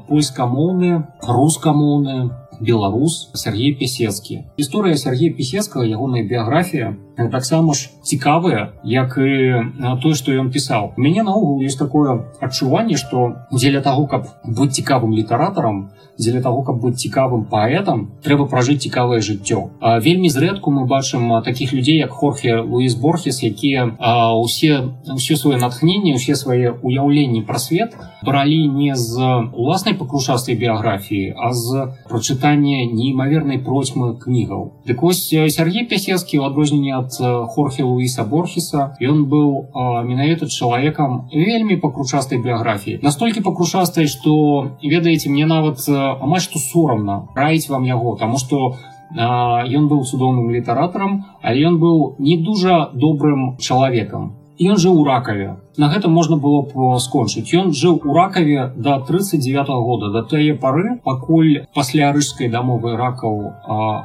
[0.08, 6.96] польскамоўны рускамоўны беларус Сергей песецкі гісторыя Сергея песецкага ягоная біяграфія
[7.28, 10.94] таксама ж цікавыя як і тое што ён пісаў.
[10.98, 16.80] Мяне наогул есть такое адчуванне што дзеля таго каб быць цікавым літаратарам дзеля таго каб
[16.80, 19.70] быць цікавым паэтам трэба пражыць цікавае жыццё.
[19.82, 23.96] Вельмі зрэдку мы бачым таких людзей як хорхе луіс борхес якія
[24.40, 29.20] усе ўсё сваё натхненне усе свае уяўленні пра свет бралі не з
[29.54, 34.84] уласнай пакрушастай біяграфіі а з прачытання неймавернай процьмы кнігаў.
[34.86, 37.09] Дык вось Сергей пясецкі ў адрозненне ад
[37.56, 39.74] хорхе луіса борхеса ён быў
[40.06, 47.70] менавіта чалавекам вельмі пакручастай біяграфіі настолькі пакрушастай што ведаеце мне нават амаль што сорамна раіць
[47.70, 48.76] вам яго таму што
[49.16, 55.56] ён быў цудоўным літаратарам але ён быў не дужа добрым чалавекам ён жыў у ракаве
[55.80, 57.48] на гэта можна было б скончыць.
[57.56, 60.12] Ён жыў у ракаве до 39 -го года.
[60.12, 63.36] Да тае пары пакуль пасля рыжскай дамовы ракаў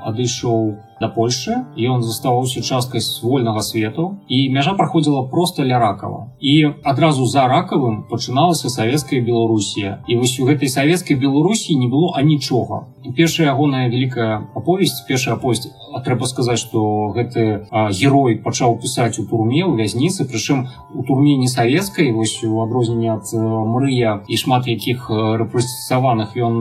[0.08, 6.30] адышоў да Польшы і он заставаўся часткай вольнага свету і мяжа праходзіла просто ля ракава.
[6.40, 9.98] І адразу за ракавым пачыналася савецкая Беларусія.
[10.08, 12.86] І вось у гэтай савецкай Беларусі не было анічога.
[13.16, 15.36] Першая ягоная вялікая аповесць першая
[15.94, 21.36] а трэба сказаць что гэты герой пачаў пісаць у турме у вязніцы прычым у турме
[21.36, 26.36] не савецкай вось у адрозненне ад мрыя і шмат якіх рэпрэсаваных.
[26.36, 26.60] Ён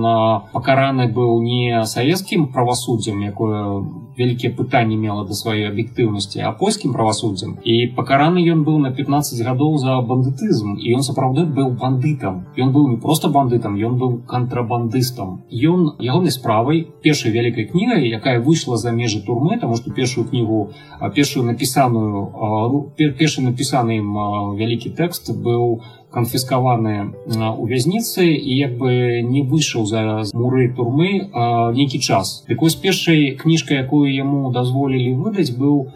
[0.56, 3.84] пакараны быў не савецкім правасуддзям якое
[4.18, 9.42] вялікія пытанні мела да сваёй аб'ектыўнасці а польскім правасуддзям і пакараны ён быў на 15
[9.48, 14.22] гадоў за бандытызм і ён сапраўды быў бандытам ён быў не просто бандытам ён быў
[14.28, 20.28] кантрабандыстам ён ягонай справай першай вялікай кнігай якая выйшла за межы турмы тому что першую
[20.28, 20.72] кнігу
[21.16, 24.14] першую напісаную першы напісаны ім
[24.60, 25.82] вялікі тэкст быў
[26.14, 27.14] канфіскаваны
[27.58, 31.30] у вязніцы і як бы не выйшаў за муры турмы
[31.74, 32.44] нейкі час.
[32.48, 35.90] Дык вось першай кніжка якую яму дазволілі выдаць быў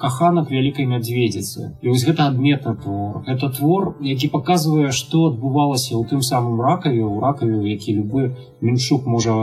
[0.00, 3.24] каханак вялікай мядзведзіцы і вось гэта адметны твор.
[3.26, 9.06] Это твор які паказвае што адбывалася ў тым самым ракаве у ракаве які любы меншук
[9.06, 9.34] можа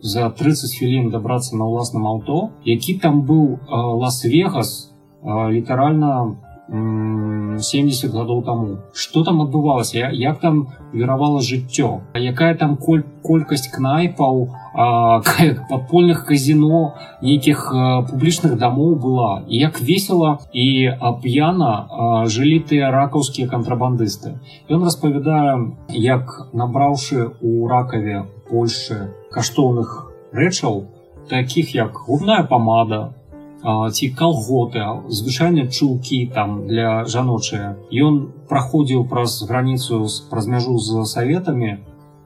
[0.00, 4.90] за 30 хвілін дабрацца на ўласным аўто які там быў лас-вегас
[5.22, 6.34] літаральна
[6.72, 12.00] 70 гадоў таму что там адбывалася як там веравала жыццё?
[12.14, 14.48] Якая там коль колькасць кнайпаў
[15.70, 17.68] подпольных казино нейкіх
[18.08, 19.44] публічных дамоў была?
[19.48, 24.40] І як весела і п'яна жылі тыя ракаўскія кантрабандысты
[24.72, 30.84] ён распавядае як набраўшы у ракаве Польшы каштоўных рэчаў
[31.28, 33.12] таких як губная памада
[33.62, 37.78] ці калготы звычайныя чулкі там для жаночыя.
[37.90, 41.78] Ён праходзіў праз граніцу праз мяжу з саветамі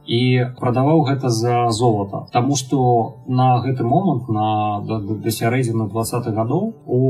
[0.07, 0.21] і
[0.59, 2.27] прадаваў гэта за золата.
[2.33, 7.01] Таму што на гэты момант на да, да сярэдзіны двадцатых гадоў у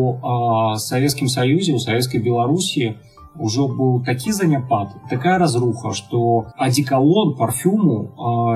[0.80, 7.98] савецкім саюзе у савецкай беларусі у ўжо быў такі заняпад такая разруха что адзікалон парфюму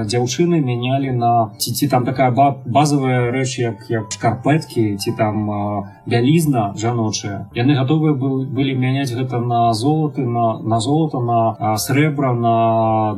[0.07, 2.31] дзяўчыны мянялі на ці ці там такая
[2.67, 5.51] базовая рэч як як шкарпэткі ці там
[6.07, 7.49] бялізна жаночая.
[7.55, 12.57] Яны гатовыя былі мяняць гэта на золоты на на золото на срэбра на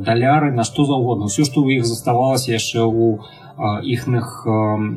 [0.08, 1.26] даляры на што заўгодна.
[1.26, 3.20] Все што ў іх заставалася яшчэ у
[3.58, 4.46] іхных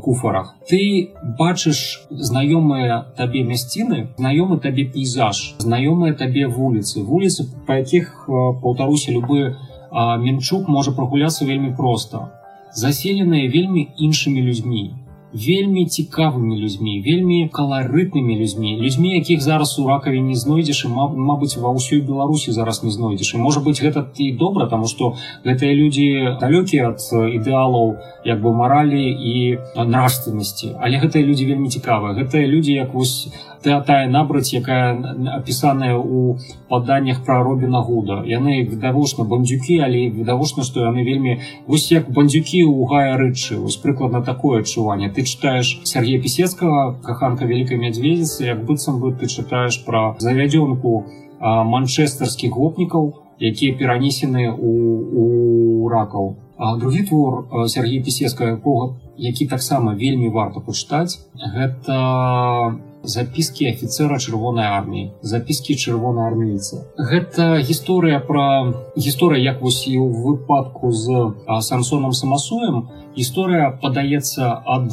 [0.01, 8.27] куфарах ты бачыш знаёмыя табе мясціны знаёмы табе пейзаж знаёмыя табе вуліцы вуліцы па якіх
[8.29, 9.55] паўтаруся любы
[9.95, 12.31] менчук можа прагуляцца вельмі проста.
[12.75, 15.04] Заселеныя вельмі іншымі людзьмі
[15.35, 18.79] вельмі цікавымі людзьмі вельмі каларытнымі людзьмі.
[18.79, 23.35] Людзьмі якіх зараз у ракаве не знойдзеш і Мабыць ва ўсёй беларусі зараз не знойдзеш.
[23.35, 28.55] І можа быть гэта і добра тому что гэтыя людзі далёкія ад ідэалаў як бы
[28.55, 30.79] маралі і нравственнасці.
[30.79, 32.15] Але гэтыя людзі вельмі цікавыя.
[32.15, 33.27] Гэтыя людзі як вось
[33.65, 34.93] тая набраць якая
[35.37, 36.37] опісаная у
[36.69, 38.21] паданнях пра робіна гуда.
[38.25, 43.77] Яны відавочна бандюкі але відавочна што яны вельмі вось як бандюкі у гая рычы вось
[43.77, 45.09] прыкладна такое адчуванне.
[45.09, 51.05] Ты читаешь Сергея пісецкага каханка вялікай мядзведзіцы як быццам бы ты чытаеш пра завядёнку
[51.41, 54.71] манчестарскіх гопнікаў якія перанесены у,
[55.11, 56.35] у ракаў.
[56.79, 62.75] Другі твор Сергея пісецка якога які таксама вельмі варта пачытаць гэта
[63.05, 66.83] запіскі афіцера чырвонай арміі запіскі чырвонаармейца.
[66.97, 74.89] Гэта гісторыя пра гісторыя як вось і ў выпадку з самсоном самасуем гісторыя падаецца ад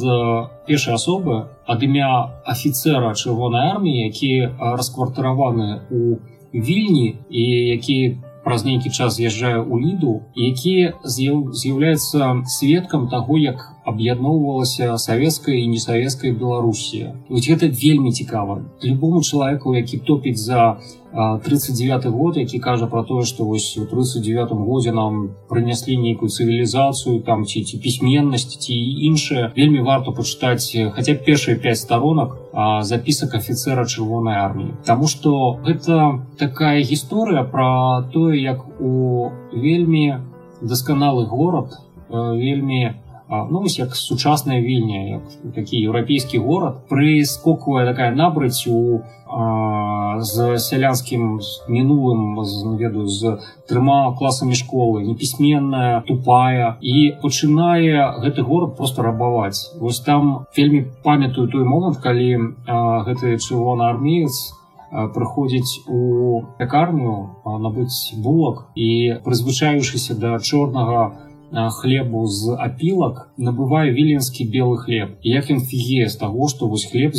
[0.67, 6.21] першай асобы ад імя афіцера чырвонай арміі які расквартыраваны у
[6.53, 10.75] вільні і які праз нейкі час з'язджае ў ліду які
[11.07, 18.61] з'яўляецца сведкам таго як аб'ядноўвалася савецкая і несавецкая беларусія вось гэта вельмі цікава.
[18.83, 20.77] Любому чалавеку які топіць за
[21.13, 27.21] 39 год які кажа про тое что вось у 39 годзе нам прынеслі нейкую цывілізацыю
[27.21, 28.73] там ці ці пісьменнасць ці
[29.09, 32.37] іншае вельмі варта пачытаць б першыя 5 сторонок
[32.81, 40.17] запісак офіцера чырвонай арміі Таму что гэта такая гісторыя про тое як у вельмі
[40.61, 41.77] дасканалы горад
[42.09, 42.95] вельмі
[43.29, 49.01] ну вось як сучасная вільня як такі еўрапейскі горад прыскоквае такая набраць у
[50.19, 52.37] з сялянскім мінулым
[52.77, 55.03] ведаю з трыма класамі школы.
[55.03, 56.77] Непісьменная тупая.
[56.81, 59.73] І пачынае гэты горад просто рабаваць.
[59.79, 64.53] Вось там вельмі памятаю той момант калі гэты чырвонаармеец
[64.93, 74.77] прыходзіць у пякарню набыць булак і прызвычаючыся да чорнага хлебу з апілак набывае віленскі белы
[74.77, 75.17] хлеб.
[75.21, 77.13] Як ён фіге з таго што вось хлеб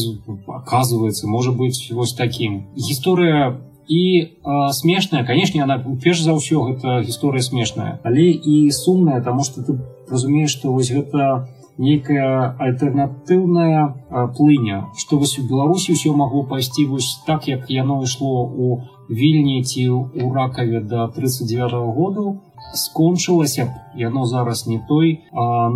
[0.46, 2.66] оказывается можа быть вось таким.
[2.76, 4.28] Гісторыя і
[4.72, 5.24] смешная.
[5.24, 8.00] Канешне она перш за ўсё гэта гісторыя смешная.
[8.02, 9.78] Але і сумная тому что ты
[10.10, 14.90] разумееш что вось гэта некая альтэрнатыўная плыня.
[14.96, 19.88] Что вось у беларусі ўсё магло пайсці вось так як яно ішло у вільні ці
[19.88, 22.40] у ракаве до 39 -го году
[22.74, 25.70] скончылася б яно зараз не той а,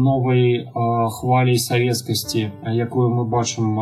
[1.10, 3.74] хваляй савецкасці якую мы бачым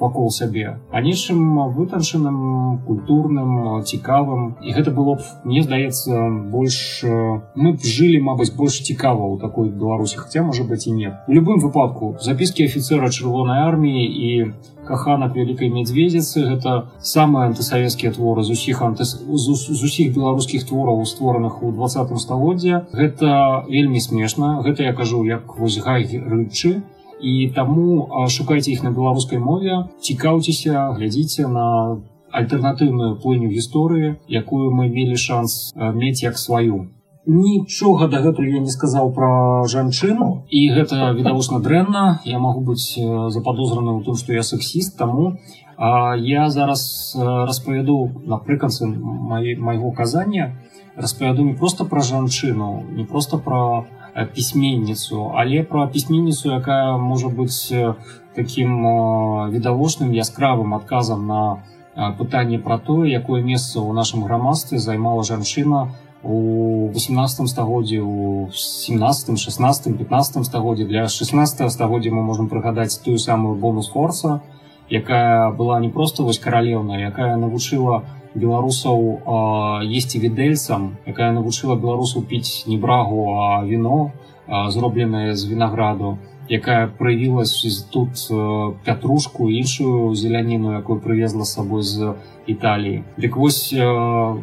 [0.00, 0.78] вакол сябе.
[0.90, 4.56] А нечым вытанчаным культурным цікавым.
[4.62, 9.70] І гэта было б мне здаецца больш мы б жылі Мабыць больш цікава ў такой
[9.70, 14.30] беларусі хаця можа быць і нет у любым выпадку запіскі офіцера чырвонай арміі і
[14.86, 21.62] каханак вялікай мядзведзіцы гэта самыя антысавецкія творы з усіх анты з усіх беларускіх твораў створаных
[21.62, 23.30] у двадцатым стагоддзе гэта
[23.68, 24.60] вельмі смешна.
[24.64, 26.82] Гэта я кажу як вось гай рычы
[27.20, 31.66] і таму шукайце іх на беларускай мове цікаўцеся глядзіце на
[32.30, 36.88] альтэрнатыўную плыню гісторыі якую мы мелі шанс мець як сваю.
[37.26, 42.20] Нічога дагэтуль я не сказаў пра жанчыну і гэта відавочна дрэнна.
[42.24, 45.36] Я магу быць заподозраны ў том што я сексіст таму
[45.80, 50.56] я зараз распавяду напрыканцы майго казання
[50.96, 53.84] распавяду не просто пра жанчыну не просто пра
[54.34, 57.72] пісьменніцу але пра пісьменніцу якая можа быць
[58.34, 61.62] таким відавочным яскравым адказам на
[62.18, 68.50] пытанне пра тое якое месца ў нашым грамадстве займала жанчына у у 18 стагоддзе у
[68.52, 74.42] 17 16 15 стагоддзе для 16 стагоддзя мы можем прыгадаць тую самую бонус форса
[74.90, 78.02] якая была не просто вось каралеўна якая навучыла
[78.34, 79.22] беларусаў
[79.86, 84.12] есці відэльцам якая навучыла беларусу піць не брагу а віно
[84.68, 86.18] зробленае з вінаграду
[86.50, 88.10] якая праявілась тут
[88.84, 92.14] пятрушку іншую зеляніну якую прывезла сабой з
[92.46, 93.02] Італіі.
[93.16, 93.70] Дык вось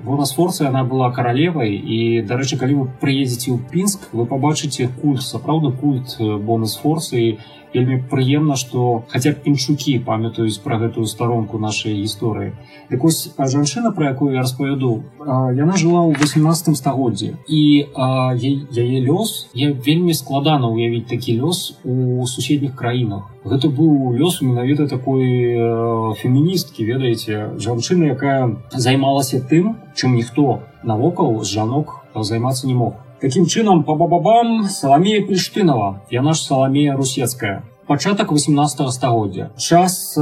[0.06, 5.76] Бонасфорца яна была каралевай і дарэчы, калі вы прыедзеце ў пінск, вы пабачыце культ, сапраўдны
[5.76, 7.44] культ Бонасфорцы
[7.74, 12.54] вельмі прыемна што хаця б піншукі памятаюць пра гэтую старонку нашай гісторыі
[12.90, 17.62] так вось жанчына про якую я распавяду яна жыла ў 18 стагоддзе і
[17.92, 23.28] яе лёс я вельмі складана ўявіць такі лёс у суседніх краінах.
[23.44, 25.56] Гэта быў лёс менавіта такой
[26.22, 33.80] феміністкі ведаеце жанчына якая займалася тым чым ніхто навокал жанок займацца не мог Такім чынам
[33.82, 37.64] па бабабам Саламея Пельштынова, яна ж Саламея Русецкая.
[37.88, 40.18] пачатак 18 стагоддзя час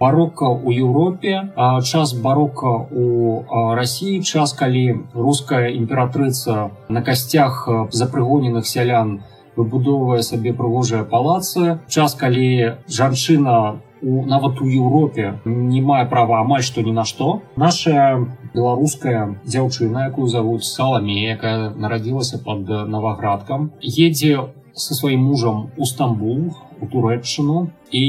[0.00, 1.50] барока у Еўропе
[1.84, 9.20] час барока у Росіі час калі руская імператрыца на касцях запрыгоненых сялян
[9.56, 16.64] выбудоўвае сабе прыгожыя палацы час калі жанчына у нават у Еўропе не мае права амаль
[16.66, 24.34] што ні на што наша беларуская дзяўчына якую завуць саламе якая нарадзілася под новоградкам едзе
[24.74, 28.04] со сваім мужам у Стамбул у турэччыну і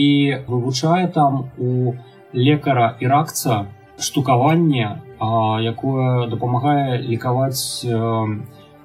[0.48, 1.94] вывучае там у
[2.34, 3.66] лекара іракца
[4.00, 5.00] штукаванне
[5.72, 7.86] якое дапамагае лікаваць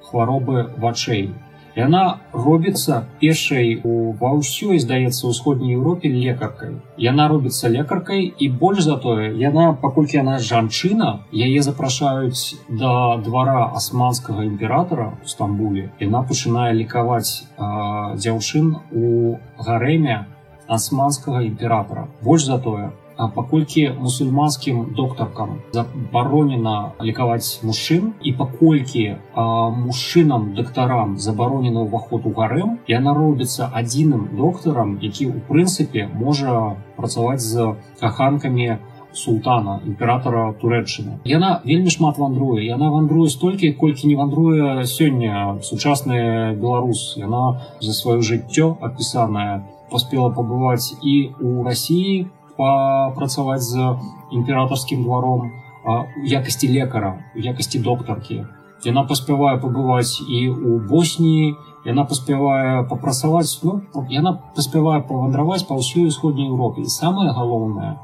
[0.08, 1.30] хваробы вачэй
[1.78, 2.02] яна
[2.32, 6.74] робіцца першай у ва ўсёй здаецца ўсходняй Еўропе лекаркай.
[6.98, 14.44] Яна робіцца лекаркай і больш затое яна паколькі яна жанчына яе запрашаюць да двара асманскага
[14.50, 15.90] імператора у стамбуле.
[16.02, 20.24] Яна пачынае лікаваць дзяўчын у гарэме
[20.66, 31.18] асманскага імператора больш затое А паколькі мусульманскім доктаркам забаронена лікаваць мужчын і паколькі мужчынам дактарам
[31.18, 38.78] забаронена ўваход у гарэм яна робіцца адзіным доктарам які у прынцыпе можа працаваць з каханкамі
[39.12, 46.54] султана імператора турэччыны яна вельмі шмат вандруе яна вандруе столькі колькі не вандруе сёння сучасная
[46.54, 47.14] беларус.
[47.16, 52.26] Яна за сваё жыццё апісаная паспела пабываць і у Росіі
[52.58, 53.88] папрацаваць з
[54.34, 55.50] імператорскім дваром
[55.88, 58.44] у якасці лекара у якасці доктаркі
[58.86, 61.54] яна паспявае пабываць і у босніі
[61.86, 63.80] яна паспявае папрацаваць ну,
[64.10, 67.96] яна паспявае павандраваць па ўсёй усходняй Еўропе і самае галоўнае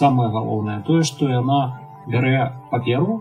[0.00, 1.60] самае галоўнае тое што яна
[2.08, 3.20] бярэ паперу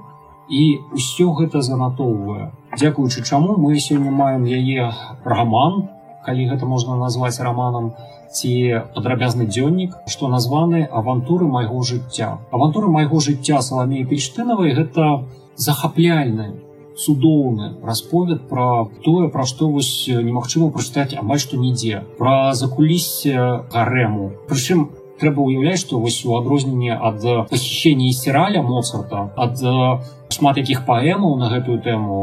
[0.51, 2.51] і ўсё гэта занатоўвае.
[2.75, 4.91] Дзякуючы чаму мы сёння маем яе
[5.23, 5.87] раман
[6.25, 7.93] калі гэта можна назваць раманам
[8.31, 8.51] ці
[8.95, 15.13] падрабязны дзённік што названы авантуры майго жыцця авантуры майго жыцця саламеі пельштынавай гэта
[15.55, 16.51] захапляльны
[16.95, 22.03] цудоўны расповед пра тое пра што вось немагчыма прачытаць амаль што нідзе.
[22.17, 23.35] Пра закуліссе
[23.73, 24.31] гарэму.
[24.49, 24.89] Прычым
[25.21, 29.61] трэба ўяўляць што вось у адрозненне ад пахішення і сераля моцарта ад
[30.33, 32.19] шмат якіх паэмаў на гэтую тэму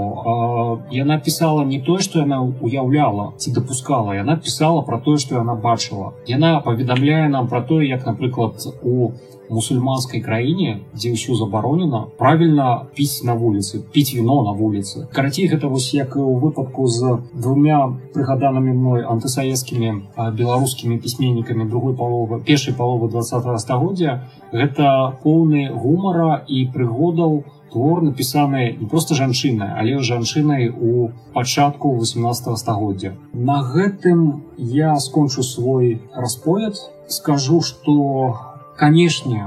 [0.96, 5.54] яна пісала не тое што яна уяўляла ці дапускала яна пісала пра тое што яна
[5.68, 9.12] бачыла яна паведамляе нам пра тое як напрыклад у
[9.50, 15.68] мусульманскай краіне дзе ўсё забаронена правільна піць на вуліцы піць віно на вуліцы карацей гэта
[15.68, 17.80] вось як у выпадку з двумя
[18.14, 19.92] прыгаданымі мной антысавецкімі
[20.40, 28.02] беларускімі пісьменнікамі другой паловы першай паловы два стагоддзя гэта поўны гумара і прыгодаў у твор
[28.02, 36.02] напісаны не просто жанчына але жанчынай у пачатку 18 стагоддзя на гэтым я скончу свой
[36.14, 36.74] расповед.
[37.08, 39.42] Скажу что канешне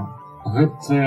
[0.45, 0.99] гэта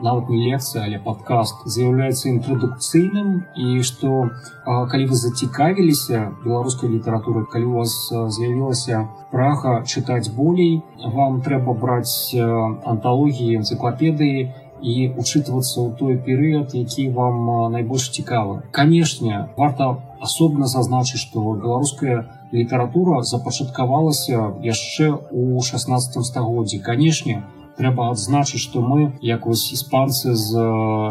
[0.00, 3.28] нават не лекцыя але падкаст з'яўляецца інтрадукцыйным
[3.64, 4.30] і што
[4.64, 9.04] калі вы зацікавіліся беларускай літаратуры калі у вас з'явілася
[9.34, 10.80] прага чытаць болей
[11.20, 14.48] вам трэба браць анталогіі энцыклапедыі
[14.80, 18.62] і учитывацца ў той перыяд які вам найбольш цікавы.
[18.72, 26.78] Канешне варта асобна зазначыць што беларуская літаратура запачаткавалася яшчэ у 16 стагоддзі.
[26.78, 27.42] Канешне
[27.80, 30.52] трэба адзначыць што мы як вось іспанцы з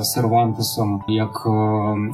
[0.05, 1.41] сервантасам як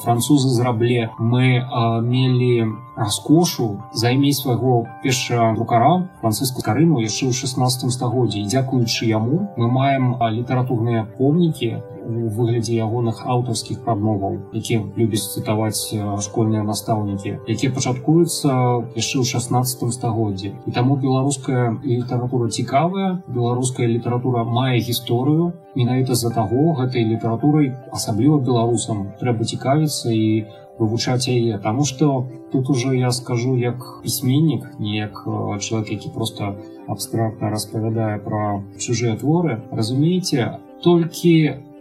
[0.04, 1.60] французы з рабле мы
[2.02, 9.52] мелі раскошу займець свайго перша рукара францыску карыну яшчэ ў 16 стагоддзі і дзякуючы яму
[9.56, 11.76] мы маем літаратурныя помнікі
[12.06, 15.90] у выглядзе ягоных аўтарскіх прамоваў які любяць цытаваць
[16.26, 18.50] школьныя настаўнікі якія пачаткуюцца
[18.96, 20.52] яшчэ ў 16 стагоддзі.
[20.66, 25.52] І таму беларуская літаратура цікавая беларуская літаратура мае гісторыю.
[25.76, 30.12] Менавіта з-за таго гэтай літаратурай асабліва беларусам трэба цікавіцца.
[30.12, 30.46] І
[30.78, 35.24] вывучаць яе таму што тут уже я скажу як пісьменнік не як
[35.60, 36.56] чалавек які просто
[36.86, 41.34] абстрактна распавядае пра чужыя творы разумееце толькі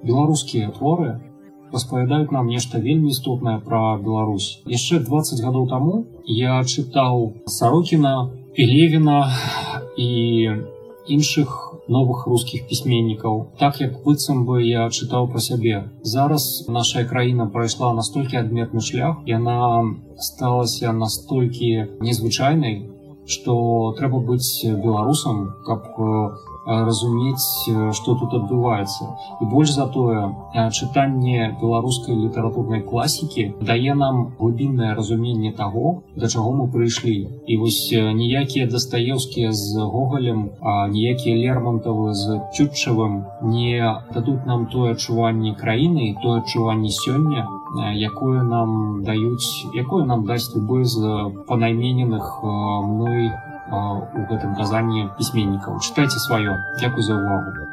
[0.04, 1.20] беларускія творы
[1.76, 4.62] распавядаюць нам нешта вельмі істотнае пра Беларусь.
[4.66, 9.28] Яшчэ 20 гадоў таму я чытаў сарокіна пелевіна
[9.98, 10.10] і
[11.08, 15.84] іншых новых рускіх пісьменнікаў так як быццам бы я чытаў пра сябе.
[16.02, 22.84] Зараз наша краіна прайшла настолькі адметны шлях яна сталася настолькі незвычайнай
[23.26, 25.90] што трэба быць беларусам, каб
[26.66, 29.06] разумець, што тут адбываецца.
[29.42, 30.34] І больш за тое,
[30.72, 37.30] чытанне беларускай літаратурнай класікі дае нам глыбіннае разуменне таго, да чаго мы прыйшлі.
[37.48, 40.50] І вось ніякія дастаеўскія з гогалем,
[40.90, 43.80] ніякія лермонтавы з чутчавым не
[44.14, 47.48] дадуць нам тое адчуванне краіны, тое адчуванне сёння,
[47.94, 53.55] якое нам даюць, якое нам дасць любы з панаймененых мной у
[54.30, 55.80] гэтым казанні пісьменнікаў.
[55.82, 56.60] Чытайце сваё.
[56.80, 57.65] Дзякуй за ўвагу